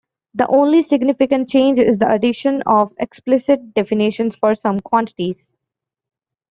The 0.33 0.47
only 0.47 0.81
significant 0.81 1.47
change 1.47 1.77
is 1.77 1.99
the 1.99 2.11
addition 2.11 2.63
of 2.63 2.91
explicit 2.97 3.75
definitions 3.75 4.35
for 4.35 4.55
some 4.55 4.79
quantities. 4.79 5.51